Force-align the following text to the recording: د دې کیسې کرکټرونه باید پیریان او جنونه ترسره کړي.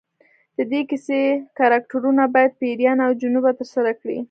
د 0.57 0.59
دې 0.71 0.81
کیسې 0.89 1.19
کرکټرونه 1.57 2.23
باید 2.33 2.57
پیریان 2.61 2.97
او 3.07 3.11
جنونه 3.21 3.51
ترسره 3.59 3.91
کړي. 4.01 4.17